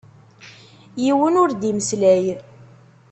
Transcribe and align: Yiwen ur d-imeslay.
Yiwen 1.03 1.39
ur 1.43 1.49
d-imeslay. 1.53 2.25